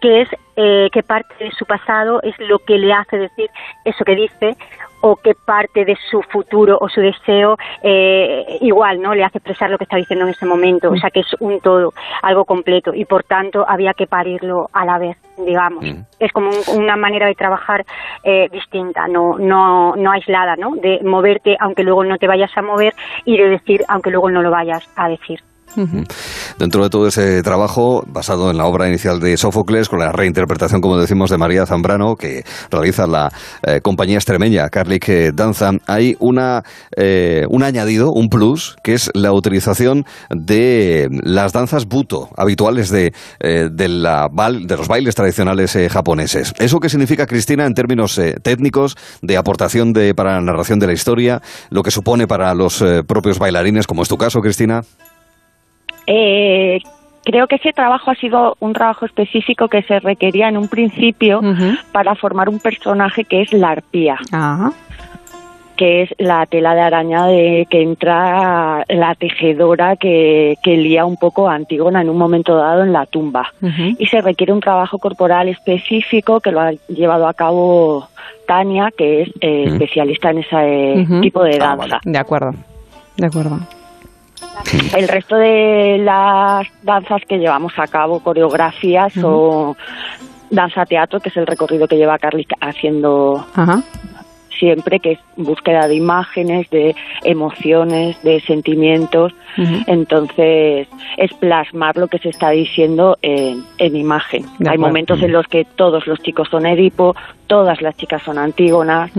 qué 0.00 0.22
es, 0.22 0.28
qué 0.56 1.02
parte 1.06 1.34
de 1.42 1.50
su 1.52 1.64
pasado 1.64 2.20
es 2.22 2.38
lo 2.40 2.58
que 2.58 2.78
le 2.78 2.92
hace 2.92 3.16
decir 3.16 3.50
eso 3.84 4.04
que 4.04 4.14
dice 4.14 4.56
o 5.06 5.16
qué 5.16 5.34
parte 5.34 5.84
de 5.84 5.98
su 6.10 6.22
futuro 6.22 6.78
o 6.80 6.88
su 6.88 7.02
deseo 7.02 7.58
eh, 7.82 8.56
igual 8.62 9.02
no 9.02 9.14
le 9.14 9.22
hace 9.22 9.36
expresar 9.36 9.68
lo 9.68 9.76
que 9.76 9.84
está 9.84 9.98
diciendo 9.98 10.24
en 10.24 10.30
ese 10.30 10.46
momento 10.46 10.93
o 10.94 11.00
sea 11.00 11.10
que 11.10 11.20
es 11.20 11.36
un 11.40 11.60
todo 11.60 11.92
algo 12.22 12.44
completo 12.44 12.94
y 12.94 13.04
por 13.04 13.24
tanto 13.24 13.64
había 13.68 13.94
que 13.94 14.06
parirlo 14.06 14.68
a 14.72 14.84
la 14.84 14.98
vez 14.98 15.16
digamos. 15.36 15.84
Mm. 15.84 16.02
es 16.20 16.32
como 16.32 16.50
una 16.74 16.96
manera 16.96 17.26
de 17.26 17.34
trabajar 17.34 17.84
eh, 18.22 18.48
distinta 18.50 19.08
no 19.08 19.38
no 19.38 19.94
no 19.96 20.10
aislada 20.10 20.56
no 20.56 20.76
de 20.76 21.00
moverte 21.02 21.56
aunque 21.60 21.82
luego 21.82 22.04
no 22.04 22.18
te 22.18 22.26
vayas 22.26 22.56
a 22.56 22.62
mover 22.62 22.94
y 23.24 23.36
de 23.36 23.48
decir 23.48 23.84
aunque 23.88 24.10
luego 24.10 24.30
no 24.30 24.42
lo 24.42 24.50
vayas 24.50 24.88
a 24.96 25.08
decir 25.08 25.40
Dentro 26.58 26.84
de 26.84 26.90
todo 26.90 27.08
ese 27.08 27.42
trabajo, 27.42 28.04
basado 28.06 28.50
en 28.50 28.56
la 28.56 28.66
obra 28.66 28.88
inicial 28.88 29.20
de 29.20 29.36
Sófocles, 29.36 29.88
con 29.88 29.98
la 29.98 30.12
reinterpretación, 30.12 30.80
como 30.80 30.98
decimos, 30.98 31.30
de 31.30 31.38
María 31.38 31.66
Zambrano, 31.66 32.16
que 32.16 32.44
realiza 32.70 33.06
la 33.06 33.32
eh, 33.66 33.80
compañía 33.82 34.16
extremeña 34.16 34.68
Carlic 34.70 35.32
Danza, 35.34 35.72
hay 35.86 36.16
una, 36.20 36.62
eh, 36.96 37.46
un 37.48 37.62
añadido, 37.62 38.12
un 38.12 38.28
plus, 38.28 38.76
que 38.82 38.94
es 38.94 39.10
la 39.14 39.32
utilización 39.32 40.04
de 40.30 41.08
las 41.22 41.52
danzas 41.52 41.86
buto, 41.86 42.28
habituales 42.36 42.90
de, 42.90 43.12
eh, 43.40 43.68
de, 43.70 43.88
la, 43.88 44.28
de 44.30 44.76
los 44.76 44.88
bailes 44.88 45.14
tradicionales 45.14 45.76
japoneses. 45.90 46.54
¿Eso 46.58 46.80
qué 46.80 46.88
significa, 46.88 47.26
Cristina, 47.26 47.66
en 47.66 47.74
términos 47.74 48.20
técnicos, 48.42 48.96
de 49.22 49.36
aportación 49.36 49.92
de, 49.92 50.14
para 50.14 50.34
la 50.34 50.40
narración 50.40 50.78
de 50.78 50.86
la 50.86 50.92
historia, 50.92 51.42
lo 51.70 51.82
que 51.82 51.90
supone 51.90 52.26
para 52.26 52.54
los 52.54 52.82
propios 53.06 53.38
bailarines, 53.38 53.86
como 53.86 54.02
es 54.02 54.08
tu 54.08 54.16
caso, 54.16 54.40
Cristina? 54.40 54.82
Eh, 56.06 56.80
creo 57.24 57.46
que 57.46 57.56
ese 57.56 57.72
trabajo 57.72 58.10
ha 58.10 58.14
sido 58.14 58.56
un 58.60 58.72
trabajo 58.72 59.06
específico 59.06 59.68
que 59.68 59.82
se 59.82 60.00
requería 60.00 60.48
en 60.48 60.56
un 60.56 60.68
principio 60.68 61.40
para 61.92 62.14
formar 62.14 62.48
un 62.48 62.60
personaje 62.60 63.24
que 63.24 63.42
es 63.42 63.52
la 63.52 63.70
arpía. 63.70 64.16
que 65.76 66.02
es 66.02 66.14
la 66.18 66.46
tela 66.46 66.74
de 66.74 66.80
araña 66.82 67.26
de 67.26 67.66
que 67.68 67.82
entra 67.82 68.84
la 68.88 69.14
tejedora 69.16 69.96
que, 69.96 70.56
que 70.62 70.76
lía 70.76 71.04
un 71.04 71.16
poco 71.16 71.48
a 71.48 71.54
Antígona 71.54 72.00
en 72.00 72.10
un 72.10 72.16
momento 72.16 72.56
dado 72.56 72.84
en 72.84 72.92
la 72.92 73.06
tumba. 73.06 73.52
Y 73.98 74.06
se 74.06 74.20
requiere 74.20 74.52
un 74.52 74.60
trabajo 74.60 74.98
corporal 74.98 75.48
específico 75.48 76.40
que 76.40 76.52
lo 76.52 76.60
ha 76.60 76.72
llevado 76.88 77.26
a 77.26 77.34
cabo 77.34 78.08
Tania, 78.46 78.90
que 78.96 79.22
es 79.22 79.28
eh, 79.40 79.64
especialista 79.66 80.30
en 80.30 80.38
ese 80.38 81.20
tipo 81.20 81.42
de 81.42 81.56
ah, 81.56 81.76
danza. 81.76 82.00
De 82.04 82.18
acuerdo, 82.18 82.52
de 83.16 83.26
acuerdo. 83.26 83.58
El 84.96 85.08
resto 85.08 85.36
de 85.36 85.98
las 85.98 86.66
danzas 86.82 87.22
que 87.28 87.38
llevamos 87.38 87.72
a 87.78 87.86
cabo, 87.86 88.20
coreografías 88.20 89.12
o 89.22 89.76
danza 90.50 90.86
teatro, 90.86 91.20
que 91.20 91.28
es 91.28 91.36
el 91.36 91.46
recorrido 91.46 91.88
que 91.88 91.96
lleva 91.96 92.18
Carly 92.18 92.46
haciendo 92.60 93.46
siempre, 94.58 95.00
que 95.00 95.12
es 95.12 95.18
búsqueda 95.36 95.88
de 95.88 95.96
imágenes, 95.96 96.70
de 96.70 96.94
emociones, 97.22 98.20
de 98.22 98.40
sentimientos. 98.40 99.34
Entonces, 99.86 100.88
es 101.16 101.32
plasmar 101.34 101.96
lo 101.96 102.08
que 102.08 102.18
se 102.18 102.30
está 102.30 102.50
diciendo 102.50 103.18
en, 103.22 103.64
imagen. 103.78 104.46
Hay 104.66 104.78
momentos 104.78 105.22
en 105.22 105.32
los 105.32 105.46
que 105.46 105.64
todos 105.64 106.06
los 106.06 106.20
chicos 106.20 106.48
son 106.50 106.66
Edipo, 106.66 107.14
todas 107.46 107.80
las 107.82 107.96
chicas 107.96 108.22
son 108.22 108.38
Antígonas. 108.38 109.10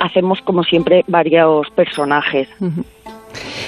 Hacemos, 0.00 0.40
como 0.42 0.62
siempre, 0.62 1.04
varios 1.06 1.70
personajes. 1.70 2.48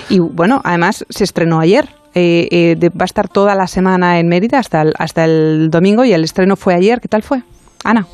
Y 0.09 0.19
bueno, 0.21 0.61
además 0.65 1.05
se 1.09 1.25
estrenó 1.25 1.61
ayer. 1.61 1.88
Eh, 2.15 2.49
eh, 2.50 2.88
va 2.91 3.03
a 3.03 3.05
estar 3.05 3.29
toda 3.29 3.55
la 3.55 3.67
semana 3.67 4.19
en 4.19 4.29
Mérida 4.29 4.59
hasta 4.59 4.83
el, 4.83 4.95
hasta 4.99 5.25
el 5.25 5.71
domingo 5.71 6.05
y 6.05 6.12
el 6.12 6.25
estreno 6.25 6.57
fue 6.57 6.75
ayer. 6.75 7.00
¿Qué 7.00 7.09
tal 7.09 7.23
fue? 7.23 7.43
Ana. 7.85 8.07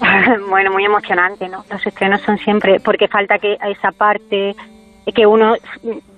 bueno, 0.50 0.72
muy 0.72 0.84
emocionante, 0.84 1.48
¿no? 1.48 1.64
Los 1.70 1.86
estrenos 1.86 2.20
son 2.22 2.38
siempre, 2.38 2.80
porque 2.80 3.08
falta 3.08 3.38
que 3.38 3.56
esa 3.70 3.92
parte 3.92 4.54
que 5.14 5.26
uno 5.26 5.56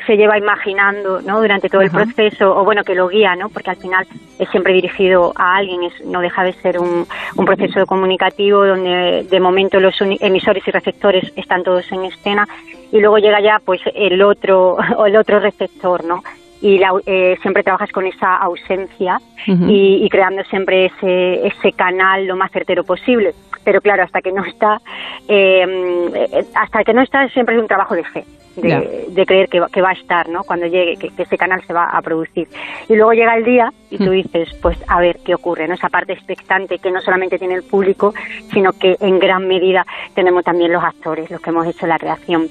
se 0.06 0.16
lleva 0.16 0.36
imaginando 0.36 1.20
¿no? 1.22 1.40
durante 1.40 1.68
todo 1.68 1.80
el 1.82 1.90
proceso, 1.90 2.56
o 2.56 2.64
bueno, 2.64 2.82
que 2.82 2.94
lo 2.94 3.08
guía, 3.08 3.36
¿no? 3.36 3.48
porque 3.48 3.70
al 3.70 3.76
final 3.76 4.06
es 4.38 4.48
siempre 4.50 4.72
dirigido 4.72 5.32
a 5.36 5.56
alguien, 5.56 5.84
es, 5.84 6.04
no 6.04 6.20
deja 6.20 6.42
de 6.42 6.52
ser 6.54 6.78
un, 6.78 7.06
un 7.36 7.44
proceso 7.44 7.86
comunicativo 7.86 8.66
donde 8.66 9.26
de 9.30 9.40
momento 9.40 9.78
los 9.78 9.94
emisores 10.00 10.66
y 10.66 10.70
receptores 10.70 11.32
están 11.36 11.62
todos 11.62 11.90
en 11.92 12.04
escena 12.04 12.48
y 12.90 12.98
luego 12.98 13.18
llega 13.18 13.40
ya 13.40 13.60
pues 13.64 13.80
el 13.94 14.20
otro, 14.22 14.76
o 14.96 15.06
el 15.06 15.16
otro 15.16 15.38
receptor, 15.38 16.04
¿no? 16.04 16.22
y 16.62 16.80
eh, 17.06 17.38
siempre 17.40 17.62
trabajas 17.62 17.90
con 17.90 18.06
esa 18.06 18.36
ausencia 18.36 19.18
y, 19.46 20.06
creando 20.10 20.44
siempre 20.44 20.86
ese, 20.86 21.46
ese 21.46 21.72
canal 21.72 22.26
lo 22.26 22.36
más 22.36 22.50
certero 22.52 22.84
posible. 22.84 23.34
Pero 23.64 23.80
claro, 23.80 24.02
hasta 24.02 24.20
que 24.20 24.32
no 24.32 24.44
está, 24.44 24.80
em, 25.26 26.14
eh, 26.14 26.44
hasta 26.54 26.84
que 26.84 26.92
no 26.92 27.02
está 27.02 27.28
siempre 27.28 27.56
es 27.56 27.60
un 27.60 27.68
trabajo 27.68 27.94
de 27.94 28.04
fe, 28.04 28.24
de, 28.56 29.24
creer 29.26 29.48
que, 29.48 29.62
que, 29.72 29.82
va 29.82 29.90
a 29.90 29.92
estar, 29.92 30.28
¿no? 30.28 30.44
Cuando 30.44 30.66
llegue, 30.66 30.96
que, 30.96 31.22
ese 31.22 31.38
canal 31.38 31.62
se 31.66 31.72
va 31.72 31.84
a 31.84 32.02
producir. 32.02 32.48
Y 32.88 32.94
luego 32.94 33.12
llega 33.12 33.36
el 33.36 33.44
día 33.44 33.72
y 33.90 33.98
tú 33.98 34.10
dices, 34.10 34.48
pues 34.60 34.78
a 34.88 35.00
ver 35.00 35.18
qué 35.24 35.34
ocurre, 35.34 35.68
¿no? 35.68 35.74
Esa 35.74 35.88
parte 35.88 36.12
expectante 36.12 36.78
que 36.78 36.90
no 36.90 37.00
solamente 37.00 37.38
tiene 37.38 37.54
el 37.54 37.62
público, 37.62 38.14
sino 38.52 38.72
que 38.72 38.96
en 39.00 39.18
gran 39.18 39.46
medida 39.46 39.86
tenemos 40.14 40.44
también 40.44 40.72
los 40.72 40.82
actores, 40.82 41.30
los 41.30 41.40
que 41.40 41.50
hemos 41.50 41.66
hecho 41.66 41.86
la 41.86 41.98
creación. 41.98 42.48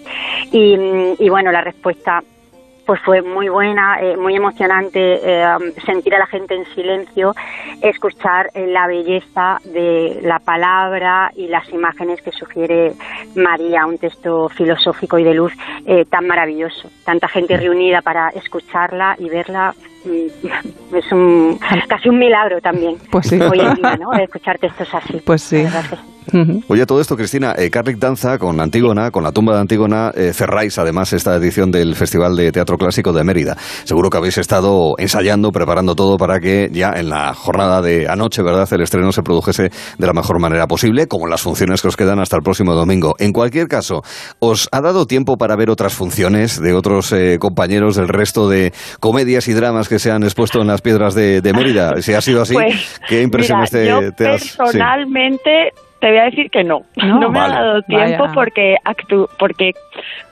Y, 0.52 0.76
y 1.20 1.30
bueno, 1.30 1.52
la 1.52 1.62
respuesta 1.62 2.24
pues 2.90 3.02
fue 3.02 3.22
muy 3.22 3.50
buena, 3.50 4.02
eh, 4.02 4.18
muy 4.18 4.36
emocionante 4.36 5.20
eh, 5.22 5.46
sentir 5.86 6.16
a 6.16 6.18
la 6.18 6.26
gente 6.26 6.56
en 6.56 6.66
silencio, 6.74 7.36
escuchar 7.84 8.50
eh, 8.56 8.66
la 8.66 8.88
belleza 8.88 9.60
de 9.64 10.20
la 10.24 10.40
palabra 10.40 11.32
y 11.36 11.46
las 11.50 11.70
imágenes 11.70 12.20
que 12.24 12.32
sugiere 12.32 12.94
María, 13.36 13.86
un 13.86 14.00
texto 14.00 14.50
filosófico 14.50 15.20
y 15.20 15.24
de 15.24 15.36
luz 15.36 15.54
tan 16.10 16.26
maravilloso. 16.26 16.90
Tanta 17.06 17.28
gente 17.28 17.58
reunida 17.58 18.02
para 18.02 18.30
escucharla 18.30 19.16
y 19.20 19.30
verla 19.30 19.76
mm, 20.06 20.96
es 20.96 21.12
un 21.12 21.60
casi 21.88 22.10
un 22.10 22.18
milagro 22.18 22.60
también 22.60 22.98
pues 23.12 23.28
sí. 23.28 23.40
hoy 23.40 23.60
en 23.60 23.76
día, 23.76 23.98
¿no? 23.98 24.14
Escuchar 24.14 24.58
textos 24.58 24.96
así. 24.96 25.22
Pues 25.24 25.44
sí. 25.44 25.64
Oye, 26.68 26.86
todo 26.86 27.02
esto, 27.02 27.16
Cristina, 27.16 27.54
eh, 27.58 27.70
Carrick 27.70 27.98
Danza 27.98 28.38
con 28.38 28.60
Antígona, 28.60 29.12
con 29.12 29.24
la 29.24 29.32
tumba 29.32 29.56
de 29.56 29.62
Antígona, 29.62 30.12
eh, 30.16 30.32
cerráis 30.34 30.78
además 30.78 31.14
esta 31.14 31.36
edición 31.36 31.72
del 31.72 31.96
Festival 31.96 32.36
de 32.36 32.52
Teatro 32.52 32.78
Clásico 32.78 33.14
de 33.14 33.24
Mérida. 33.24 33.56
Seguro 33.84 34.10
que 34.10 34.18
habéis 34.18 34.38
estado 34.38 34.96
ensayando, 34.98 35.52
preparando 35.52 35.96
todo 35.96 36.18
para 36.18 36.40
que 36.40 36.70
ya 36.72 36.94
en 36.96 37.10
la 37.10 37.34
jornada 37.34 37.82
de 37.82 38.08
anoche, 38.08 38.42
¿verdad?, 38.44 38.68
el 38.72 38.82
estreno 38.82 39.12
se 39.12 39.24
produjese 39.24 39.70
de 39.98 40.08
la 40.08 40.14
mejor 40.14 40.40
manera 40.40 40.68
posible, 40.68 41.08
como 41.08 41.28
las 41.28 41.42
funciones 41.42 41.82
que 41.82 41.88
os 41.88 41.98
quedan 41.98 42.20
hasta 42.20 42.36
el 42.36 42.44
próximo 42.44 42.74
domingo. 42.74 43.16
En 43.20 43.32
cualquier 43.32 43.68
caso, 43.68 44.02
¿os 44.40 44.70
ha 44.72 44.82
dado 44.82 45.06
tiempo 45.06 45.38
para 45.38 45.56
ver 45.56 45.70
otras 45.70 45.94
funciones 45.94 46.62
de 46.62 46.74
otros 46.74 47.12
eh, 47.12 47.38
compañeros 47.40 47.96
del 47.96 48.08
resto 48.08 48.50
de 48.50 48.74
comedias 49.00 49.48
y 49.48 49.54
dramas 49.54 49.90
que 49.90 50.00
se 50.00 50.12
han 50.12 50.24
expuesto 50.24 50.62
en 50.62 50.68
las 50.68 50.82
piedras 50.82 51.16
de, 51.16 51.42
Mérida? 51.54 52.02
Si 52.02 52.14
ha 52.14 52.22
sido 52.22 52.42
así, 52.42 52.54
pues, 52.54 53.00
¿qué 53.08 53.22
impresiones 53.22 53.72
te, 53.72 53.88
yo 53.88 54.00
Personalmente, 54.16 55.72
te 56.00 56.08
voy 56.10 56.18
a 56.18 56.24
decir 56.26 56.50
que 56.50 56.64
no. 56.64 56.84
No, 56.96 57.30
me 57.30 57.40
ha 57.40 57.50
dado 57.50 57.82
tiempo 57.84 58.26
porque 58.34 58.78
actú 58.84 59.28
porque 59.38 59.74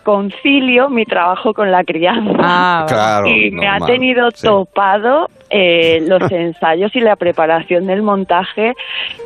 concilio 0.03 0.89
mi 0.89 1.05
trabajo 1.05 1.53
con 1.53 1.71
la 1.71 1.83
crianza. 1.83 2.38
Ah, 2.39 3.24
y 3.25 3.51
me 3.51 3.67
ha 3.67 3.79
tenido 3.79 4.31
topado 4.31 5.29
eh, 5.50 6.00
los 6.07 6.31
ensayos 6.31 6.95
y 6.95 7.01
la 7.01 7.15
preparación 7.15 7.88
del 7.88 8.01
montaje 8.01 8.74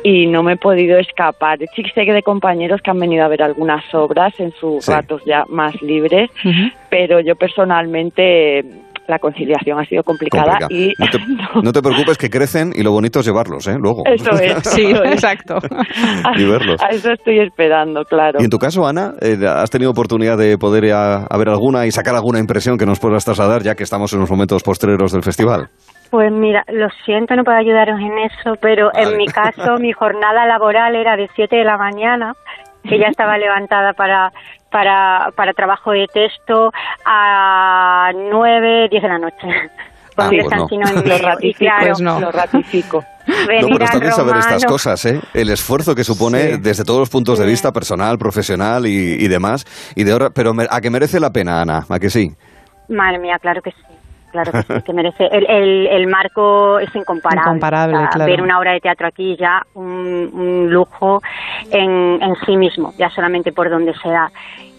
y 0.02 0.26
no 0.26 0.42
me 0.42 0.54
he 0.54 0.56
podido 0.56 0.98
escapar. 0.98 1.58
Sí 1.74 1.82
sé 1.94 2.04
que 2.04 2.12
de 2.12 2.22
compañeros 2.22 2.80
que 2.82 2.90
han 2.90 2.98
venido 2.98 3.24
a 3.24 3.28
ver 3.28 3.42
algunas 3.42 3.82
obras 3.94 4.38
en 4.40 4.52
sus 4.52 4.86
ratos 4.88 5.22
ya 5.24 5.44
más 5.48 5.80
libres, 5.82 6.30
pero 6.90 7.20
yo 7.20 7.36
personalmente 7.36 8.64
la 9.12 9.18
conciliación 9.18 9.78
ha 9.78 9.84
sido 9.84 10.02
complicada 10.02 10.58
y 10.70 10.94
no 11.62 11.72
te, 11.72 11.82
preocupes 11.82 12.16
que 12.16 12.30
crecen 12.30 12.72
y 12.74 12.82
lo 12.82 12.92
bonito 12.92 13.20
es 13.20 13.26
llevarlos, 13.26 13.68
¿eh? 13.68 13.76
Luego. 13.78 14.02
Eso 14.06 14.30
es. 14.40 14.54
sí, 14.64 14.90
exacto. 15.04 15.58
y 16.36 16.44
verlos. 16.44 16.82
A 16.82 16.88
eso 16.88 17.12
estoy 17.12 17.40
esperando, 17.40 18.04
claro. 18.04 18.38
Y 18.40 18.44
en 18.44 18.50
tu 18.50 18.58
caso, 18.58 18.86
Ana, 18.86 19.12
eh, 19.20 19.36
¿has 19.46 19.70
tenido 19.70 19.90
oportunidad 19.90 20.38
de 20.38 20.56
poder 20.56 20.84
ir 20.84 20.94
a, 20.94 21.26
ver 21.36 21.48
alguna 21.50 21.86
y 21.86 21.90
sacar 21.90 22.14
alguna 22.14 22.38
impresión 22.38 22.78
que 22.78 22.86
nos 22.86 22.98
puedas 22.98 23.24
trasladar 23.24 23.62
ya 23.62 23.74
que 23.74 23.82
estamos 23.82 24.12
en 24.14 24.20
los 24.20 24.30
momentos 24.30 24.62
postreros 24.62 25.12
del 25.12 25.22
festival? 25.22 25.68
Pues 26.10 26.30
mira, 26.32 26.64
lo 26.68 26.88
siento, 27.04 27.34
no 27.36 27.42
puedo 27.42 27.58
ayudaros 27.58 27.98
en 28.00 28.18
eso, 28.18 28.54
pero 28.60 28.90
en 28.94 29.16
mi 29.16 29.26
caso 29.26 29.76
mi 29.78 29.92
jornada 29.92 30.46
laboral 30.46 30.94
era 30.94 31.16
de 31.16 31.28
7 31.34 31.56
de 31.56 31.64
la 31.64 31.76
mañana, 31.76 32.34
que 32.88 32.98
ya 32.98 33.06
estaba 33.06 33.38
levantada 33.38 33.92
para 33.92 34.32
para, 34.70 35.30
para 35.36 35.52
trabajo 35.52 35.92
de 35.92 36.06
texto 36.12 36.72
a 37.04 38.10
9, 38.14 38.88
10 38.90 39.02
de 39.02 39.08
la 39.08 39.18
noche. 39.18 39.46
Ah, 40.16 40.28
pues 40.28 40.46
no. 40.50 40.68
lo 41.04 41.18
ratifico, 41.18 41.70
pues 41.80 42.00
no. 42.00 42.20
lo 42.20 42.32
ratifico. 42.32 43.04
No, 43.26 43.34
pero 43.46 43.84
está 43.84 43.98
bien 43.98 44.12
saber 44.12 44.36
estas 44.36 44.64
cosas, 44.64 45.04
¿eh? 45.06 45.20
El 45.32 45.48
esfuerzo 45.50 45.94
que 45.94 46.04
supone 46.04 46.58
desde 46.58 46.84
todos 46.84 47.00
los 47.00 47.10
puntos 47.10 47.38
de 47.38 47.46
vista, 47.46 47.72
personal, 47.72 48.18
profesional 48.18 48.86
y, 48.86 48.90
y 48.90 49.28
demás. 49.28 49.64
Y 49.94 50.04
de 50.04 50.12
ahora, 50.12 50.30
pero 50.30 50.52
¿a 50.68 50.80
qué 50.80 50.90
merece 50.90 51.20
la 51.20 51.30
pena, 51.30 51.60
Ana? 51.60 51.86
¿A 51.88 51.98
que 51.98 52.10
sí? 52.10 52.32
Madre 52.88 53.20
mía, 53.20 53.38
claro 53.40 53.62
que 53.62 53.70
sí 53.70 53.91
claro 54.32 54.50
que 54.50 54.62
sí, 54.62 54.82
que 54.84 54.92
merece. 54.92 55.26
El, 55.30 55.46
el, 55.48 55.86
el 55.86 56.06
marco 56.08 56.78
es 56.78 56.94
incomparable. 56.94 57.50
Incomparable, 57.50 58.08
claro. 58.10 58.30
Ver 58.30 58.42
una 58.42 58.58
obra 58.58 58.72
de 58.72 58.80
teatro 58.80 59.06
aquí 59.06 59.36
ya 59.38 59.62
un, 59.74 60.30
un 60.32 60.70
lujo 60.72 61.22
en, 61.70 62.20
en, 62.20 62.34
sí 62.44 62.56
mismo, 62.56 62.92
ya 62.98 63.10
solamente 63.10 63.52
por 63.52 63.70
donde 63.70 63.94
se 63.94 64.08
da. 64.08 64.30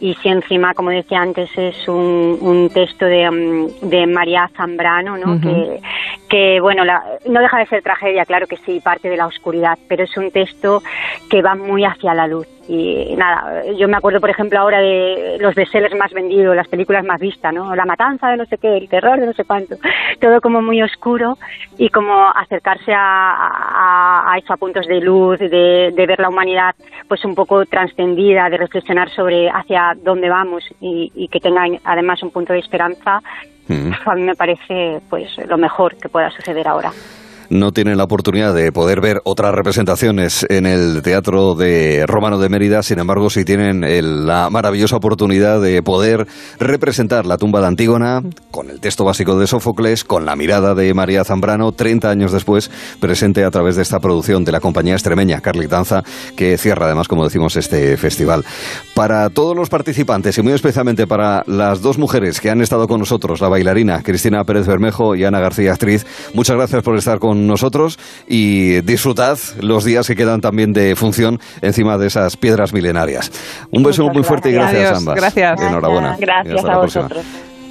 Y 0.01 0.15
si 0.15 0.27
encima, 0.27 0.74
como 0.74 0.89
decía 0.89 1.22
antes, 1.22 1.50
es 1.55 1.88
un, 1.88 2.38
un 2.41 2.69
texto 2.69 3.05
de, 3.05 3.29
mm, 3.31 3.89
de 3.89 4.05
María 4.05 4.50
Zambrano, 4.57 5.17
¿no? 5.17 5.39
que, 5.39 5.79
que, 6.27 6.60
bueno, 6.60 6.83
la, 6.83 7.01
no 7.29 7.39
deja 7.39 7.60
de 7.60 7.67
ser 7.67 7.83
tragedia, 7.83 8.25
claro 8.25 8.48
que 8.48 8.57
sí, 8.57 8.81
parte 8.83 9.10
de 9.10 9.15
la 9.15 9.27
oscuridad, 9.27 9.77
pero 9.88 10.03
es 10.03 10.17
un 10.17 10.29
texto 10.31 10.83
que 11.34 11.42
va 11.42 11.56
muy 11.56 11.84
hacia 11.84 12.13
la 12.13 12.28
luz 12.28 12.46
y 12.68 13.16
nada, 13.18 13.63
yo 13.75 13.88
me 13.88 13.98
acuerdo, 13.98 14.22
por 14.22 14.30
ejemplo, 14.30 14.60
ahora 14.60 14.80
de 14.80 15.38
los 15.40 15.56
bestsellers 15.56 15.98
más 15.98 16.13
vendidos, 16.13 16.56
las 16.56 16.68
películas 16.68 17.03
más 17.03 17.20
vistas, 17.20 17.51
¿no? 17.51 17.75
La 17.75 17.86
matanza 17.86 18.29
de 18.29 18.38
no 18.38 18.46
sé 18.46 18.60
qué, 18.60 18.77
el 18.77 18.88
terror 18.88 19.20
de 19.20 19.25
no 19.25 19.34
sé 19.34 19.44
cuánto. 19.44 19.75
Todo 20.22 20.40
como 20.42 20.62
muy 20.62 20.84
oscuro 20.84 21.40
y 21.75 21.90
como 21.90 22.29
acercarse 22.29 22.94
a, 22.94 23.00
a, 23.00 24.31
a 24.31 24.38
esos 24.38 24.60
puntos 24.60 24.86
de 24.86 25.01
luz, 25.01 25.40
de, 25.40 25.92
de, 25.92 26.05
ver 26.05 26.20
la 26.20 26.29
humanidad 26.29 26.75
pues 27.07 27.25
un 27.25 27.34
poco 27.34 27.66
trascendida, 27.66 28.48
de 28.51 28.57
reflexionar 28.57 29.10
sobre 29.10 29.50
hacia 29.50 29.98
dónde 30.03 30.29
vamos 30.29 30.64
y, 30.79 31.12
y 31.16 31.29
que 31.29 31.40
tenga 31.40 31.66
además 31.84 32.22
un 32.22 32.29
punto 32.29 32.53
de 32.53 32.60
esperanza, 32.60 33.22
mm. 33.70 33.92
a 34.05 34.14
mí 34.14 34.22
me 34.22 34.36
parece 34.36 35.01
pues 35.10 35.36
lo 35.48 35.57
mejor 35.57 35.98
que 35.98 36.10
pueda 36.10 36.29
suceder 36.29 36.68
ahora 36.68 36.92
no 37.53 37.72
tienen 37.72 37.98
la 37.98 38.03
oportunidad 38.03 38.53
de 38.53 38.72
poder 38.72 39.00
ver 39.00 39.22
otras 39.25 39.53
representaciones 39.53 40.46
en 40.50 40.66
el 40.66 41.01
Teatro 41.03 41.53
de 41.55 42.05
Romano 42.07 42.39
de 42.39 42.50
Mérida, 42.50 42.81
sin 42.81 43.00
embargo, 43.00 43.29
sí 43.29 43.46
tienen 43.46 43.81
la 44.25 44.50
maravillosa 44.50 44.98
oportunidad 44.98 45.61
de 45.61 45.83
poder 45.83 46.27
representar 46.59 47.25
la 47.25 47.37
tumba 47.37 47.61
de 47.61 47.68
Antígona 47.68 48.22
con 48.50 48.70
el 48.70 48.79
texto 48.79 49.05
básico 49.05 49.37
de 49.37 49.46
Sófocles, 49.46 50.03
con 50.03 50.25
la 50.25 50.35
mirada 50.35 50.74
de 50.74 50.94
María 50.94 51.24
Zambrano, 51.24 51.72
30 51.72 52.09
años 52.09 52.31
después, 52.31 52.72
presente 53.00 53.44
a 53.44 53.51
través 53.51 53.75
de 53.75 53.83
esta 53.83 54.00
producción 54.00 54.44
de 54.44 54.51
la 54.51 54.59
compañía 54.59 54.94
extremeña 54.94 55.42
Carly 55.42 55.68
Danza, 55.68 56.03
que 56.35 56.57
cierra 56.57 56.87
además, 56.87 57.07
como 57.07 57.24
decimos, 57.24 57.55
este 57.55 57.98
festival. 57.98 58.44
Para 58.96 59.29
todos 59.29 59.55
los 59.55 59.70
participantes 59.70 60.37
y 60.37 60.42
muy 60.42 60.53
especialmente 60.53 61.05
para 61.05 61.44
las 61.46 61.81
dos 61.81 62.00
mujeres 62.00 62.42
que 62.42 62.50
han 62.50 62.61
estado 62.61 62.87
con 62.87 63.00
nosotros, 63.00 63.42
la 63.42 63.50
bailarina 63.50 64.01
Cristina 64.01 64.44
Pérez 64.44 64.66
Bermejo 64.66 65.16
y 65.16 65.24
Ana 65.24 65.39
García 65.39 65.74
Actriz, 65.74 66.05
muchas 66.33 66.55
gracias 66.55 66.81
por 66.81 66.98
estar 66.98 67.20
con 67.20 67.43
nosotros 67.48 68.00
y 68.27 68.82
disfrutad 68.82 69.38
los 69.60 69.84
días 69.84 70.08
que 70.08 70.16
quedan 70.16 70.42
también 70.42 70.74
de 70.74 70.96
función 70.96 71.40
encima 71.62 71.98
de 71.98 72.08
esas 72.08 72.38
piedras 72.38 72.74
milenarias. 72.74 73.32
Un 73.72 73.84
beso 73.84 74.10
muy 74.10 74.24
fuerte 74.24 74.50
y 74.50 74.53
gracias 74.53 74.92
a 74.92 74.98
ambas. 74.98 75.16
Gracias. 75.16 75.62
Enhorabuena. 75.62 76.18
Gracias 76.20 76.66
a 76.66 76.77
vosotros. 76.77 77.24